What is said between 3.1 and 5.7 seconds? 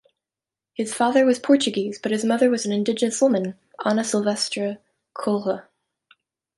woman, Ana Silvestre Coelho.